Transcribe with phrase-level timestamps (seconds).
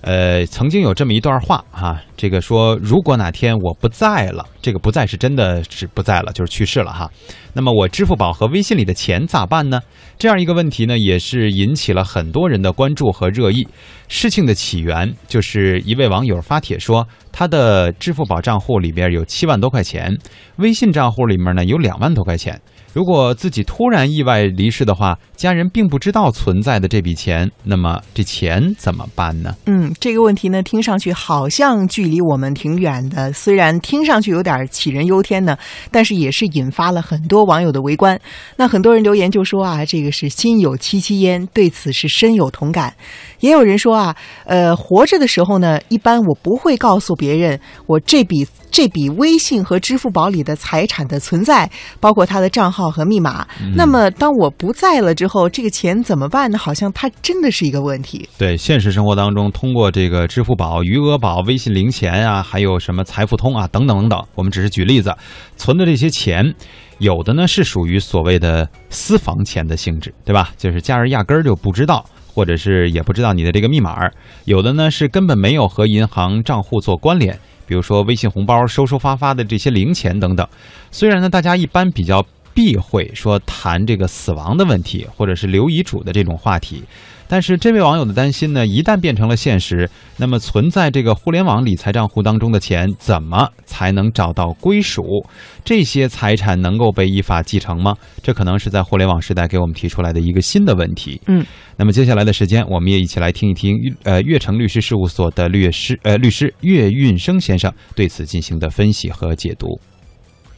[0.00, 7.10] 呃，曾经有这么一段话哈，这个说，如果哪天我不在了，这个不在是真的是不在了，就是去世了哈。
[7.52, 9.80] 那么我支付宝和微信里的钱咋办呢？
[10.16, 13.66] 这样一个问题呢，也是引起了很多人的关注和热议。
[14.06, 20.16] 事情的起源就是一位网友发帖说，他的支付宝账户里边有七万多块钱，
[20.56, 22.60] 微信账户里面呢有两万多块钱。
[22.92, 29.54] 如果自己突然意外离世的话，家人并不知道存在的这笔钱，那么这钱怎么办呢？
[29.66, 35.56] 嗯，这个问题呢，听上去好像距离我们挺远的，虽然听上去有点杞人忧天呢，
[35.90, 38.18] 但是也是引发了很多网友的围观。
[38.56, 42.94] 那很多人留言就说啊，这个是心有戚戚焉，对此是深有同感。
[43.40, 48.46] 也有人说啊，呃，活着的时候呢，一般我不会告诉别人我这笔。
[48.70, 51.68] 这笔微信和支付宝里的财产的存在，
[52.00, 53.46] 包括他的账号和密码。
[53.74, 56.56] 那么，当我不在了之后，这个钱怎么办呢？
[56.58, 58.28] 好像它真的是一个问题。
[58.38, 65.12] 对，现实生活当中，通过这个支付宝、余额宝、微信零钱啊，还有什么财付通啊，等等等等，我们只是举例子，
[65.56, 66.54] 存的这些钱，
[66.98, 70.50] 有的呢是属于所谓的私房钱的性质，对吧？
[70.56, 74.08] 就是家人压根儿就不知道，或者是也不知道你的这个密码。
[74.44, 77.38] 有的呢是根本没有和银行账户做关联。
[77.66, 80.48] 比如说微信红包收收发发的这些零钱等等，
[80.90, 82.24] 虽然呢大家一般比较
[82.58, 86.82] 避讳说谈这个死亡的问题或者是留遗嘱的这种话题。
[87.28, 95.24] 但是这位网友的担心呢，一旦变成了现实，那么存在这个互联网理财账户当中的钱，怎么才能找到归属？
[95.62, 97.94] 这些财产能够被依法继承吗？
[98.24, 101.20] 这可能是在互联网时代给我们提出来的一个新的问题。
[101.28, 109.78] 嗯，那么接下来的时间，我们也一起来听一听，呃，悦成律师事务所的律师，呃，律师岳运生先生对此进行的分析和解读。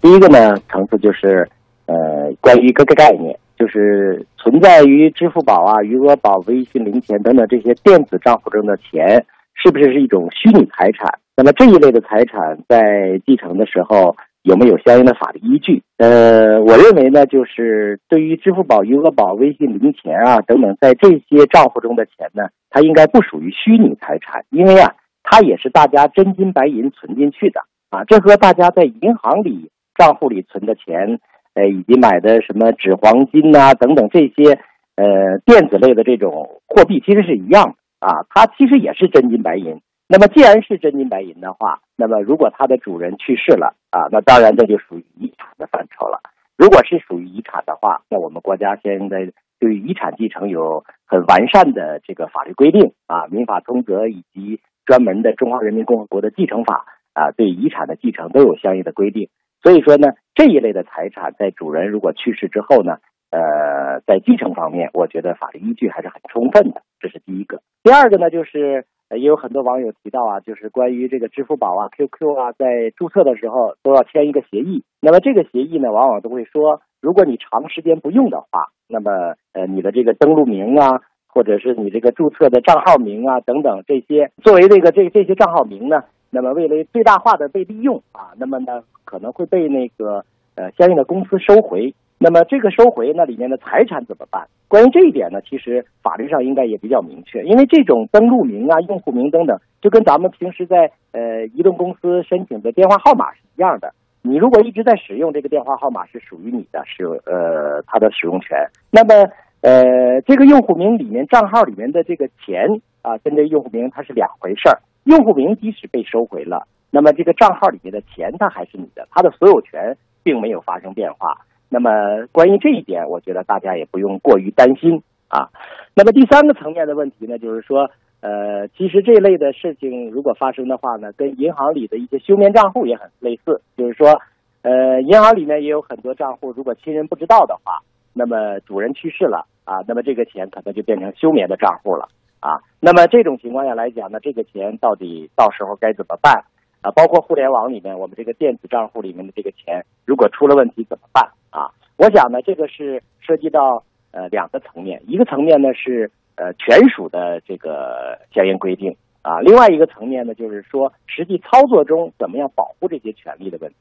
[0.00, 1.48] 第一个呢，层次就是，
[1.86, 3.38] 呃，关于各个概念。
[3.58, 9.24] 就是存在于支付宝啊、余额宝、微信零钱等等这些电子账户中的钱，
[9.54, 11.20] 是不是是一种虚拟财产？
[11.36, 15.80] 那么这一类的财产在继承的时候有没有相应的法律依据？
[15.98, 24.92] 呃，我认为呢，就是对于支付宝、余额宝、微信零钱啊等等，在这些账户中的钱呢，它应该不属于虚拟财产，因为啊，
[25.22, 31.20] 它也是大家真金白银存进去的啊，这和大家在银行里账户里存的钱。
[31.54, 34.58] 呃，以及买的什么纸黄金呐等等这些，
[34.96, 39.80] 呃，电子类的这种货币其实是一样的啊，它其实也是真金白银。
[40.08, 46.20] 那么既然是真金白银的话，那么如果它的主人去世了啊，那当然这就属于遗产的范畴了。
[46.58, 56.84] 如果是属于遗产的话，那我们国家现在对于遗产继承有很完善的这个法律规定啊，《民法通则》以及专门的《中华人民共和国的继承法》
[57.20, 59.28] 啊，对遗产的继承都有相应的规定。
[59.62, 62.96] 所以说呢，这一类的财产在主人如果去世之后呢，
[63.30, 67.62] 呃，在继承方面，我觉得法律依据还是很充分的，这是第一个。
[67.82, 74.84] 第二个呢，就是也有很多网友提到啊，就是关于这个支付宝啊、QQ 啊，在注册的时候都要签一个协议。
[75.00, 79.10] 那么这个协议呢，往往都会说，如果你长时间不用的话，那么
[79.52, 86.02] 呃，你的这个登录名啊，或者是你这个注册的账号名啊等等这些，作为这个这这些账号名呢。
[86.34, 91.94] 那么，为了最大化的被利用啊，那么呢，可能会被那个呃相应的公司收回。
[92.18, 94.46] 那么这个收回那里面的财产怎么办？
[94.66, 103.92] 关于这一点呢，其实法律上应该也比较明确，因为这种登录名啊、用户名等等，就跟咱们平时在呃移动公司申请的电话号码是一样的。
[104.22, 108.56] 你如果一直在使用这个电话号码，是属于你的，是呃它的使用权。
[108.90, 109.28] 那么
[109.60, 114.78] 呃这个用户名里面账号里面的这个钱啊，跟这用户名它是两回事儿。
[115.04, 121.44] 用户名即使被收回了，那么这个账号里面的钱它还是你的，它的所有权并没有发生变化。
[121.68, 121.90] 那么
[122.32, 125.48] 关于这一点，我觉得大家也不用过于担心啊。
[125.94, 134.20] 那么第三个层面的问题呢，就是说，呃，其实这类的事情如果发生的话呢，跟银行里的一些休眠账户也很类似，就是说，
[134.62, 137.80] 呃，银行里面也有很多账户，如果亲人不知道的话，
[138.14, 142.08] 那么主人去世了啊，那么这个钱可能就变成休眠的账户了。
[142.42, 146.42] 啊，那么这种情况下来讲呢，这个钱到底到时候该怎么办？
[146.82, 151.30] 啊，包括互联网里面我们这个电子账户里面的这个钱，如果出了问题怎么办？
[151.50, 163.76] 啊，我想呢，这个是涉及到呃两个层面，一个层面呢是呃权属的这个相应规定啊，另外一个层面呢就是说实际操作中怎么样保护这些权利的问题。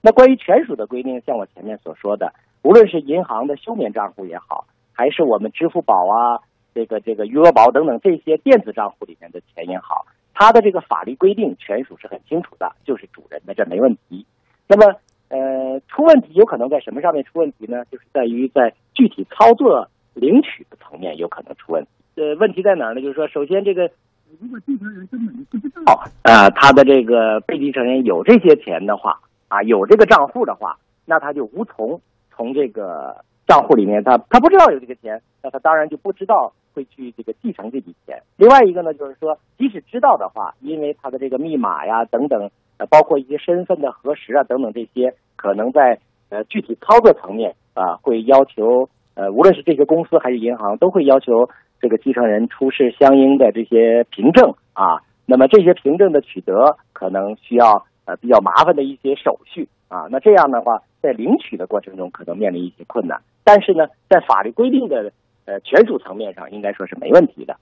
[0.00, 2.32] 那关于权属的规定，像我前面所说的，
[2.62, 6.38] 无论是银行的休眠账户也好，还是我们支付宝啊。
[6.76, 14.26] 这个这个余额宝等等这些电子账户里面的钱也好，它的这个法律规定权属是很清楚的，就是主人的，这没问题。
[14.68, 14.94] 那么，
[15.30, 17.86] 呃，出问题有可能在什么上面出问题呢？
[17.90, 21.88] 就是在于在具体操作领取的层面有可能出问题。
[22.20, 23.00] 呃，问题在哪儿呢？
[23.00, 23.90] 就是说，首先这个
[24.38, 29.18] 如果继承人根本就不知道，呃，他的这个被继承人有这些钱的话，
[29.48, 30.76] 啊，有这个账户的话，
[31.06, 38.22] 那他就无从从这个账户里面，他他不知道有这个钱，那他当然就不知道会去这个继承这笔钱。
[38.36, 45.98] 另外一个呢，就是说，即使知道的话，因为他的这个密码呀等等，呃，包括一些身份的核实啊等等这些，可能在
[46.28, 51.48] 呃具体操作层面啊，会要求呃，无论是这些公司还是银行，都会要求。
[51.78, 65.12] 这个继承人出示相应的这些凭证啊，那么这些凭证的取得可能需要呃比较麻烦的一些手续啊，那这样的话在领取的过程中可能面临一些困难，但是呢，在法律规定的
[65.46, 67.56] 呃权属层面上应该说是没问题的。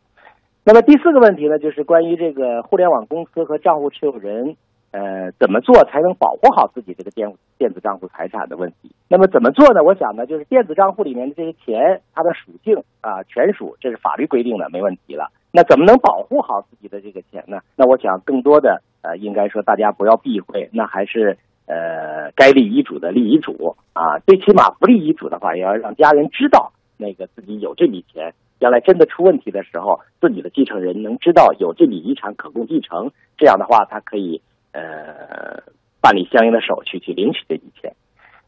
[0.64, 4.56] 那么第四个问题呢，就是关于这个互联网公司和账户持有人。
[4.96, 8.94] 呃，怎么做才能保护好自己这个电电子账户财产的问题？
[9.08, 9.82] 那么怎么做呢？
[9.82, 15.32] 我想呢，就是电子账户里面的这些钱，它的属性啊，权属，这是法律规定的，没问题了。
[15.50, 17.58] 那怎么能保护好自己的这个钱呢？
[17.74, 34.40] 那我想更多的呃，应该说大家不要避讳，那还是呃，该立遗嘱的立遗嘱啊，最起码不立遗嘱的话，也要让家人知道那个自己有这笔钱，将来真的出问题的时候，自己的继承人能知道有这笔遗产可供继承，这样的话，他可以。
[34.76, 35.62] 呃，
[36.00, 37.94] 办理相应的手续去领取这笔钱。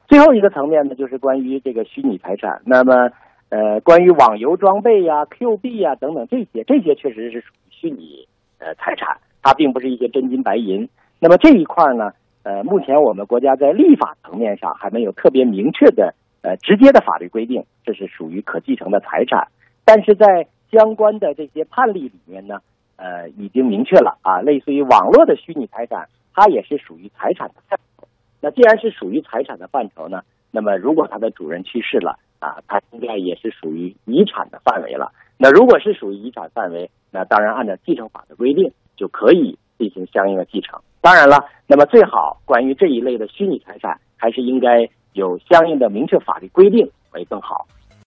[0.08, 2.62] 最后一个层面呢，就是关于这个虚拟财产。
[2.64, 3.10] 那么，
[3.48, 8.26] 呃，关于网游装备呀、Q 币呀等等这些，这些确实是属于虚拟
[8.58, 10.88] 呃财产，它并不是一些真金白银。
[11.20, 12.10] 那么这一块呢，
[12.46, 19.48] 呃，目前我们国家在立法层面上还没有特别明确的呃直接的法律规定，这是属于可继承的财产。
[19.84, 22.60] 但是在相关的这些判例里面呢。
[22.98, 28.08] 呃，已经明确了啊，类似于网络的虚拟财产，它也是属于财产的范畴。
[28.40, 35.12] 那既然是属于财产的范畴呢，那么如果它的主人去世了啊，它应该也是属于遗产的范围了。
[35.37, 40.81] 那如果是属于遗产范围，那当然按照继承法的规定就可以进行相应的继承。
[41.06, 41.38] 当然了，
[41.68, 47.64] 那么最好关于这一类的虚拟财产，还是应该有相应的明确法律规定为更好。